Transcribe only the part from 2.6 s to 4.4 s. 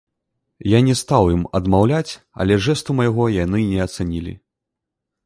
жэсту майго яны не ацанілі.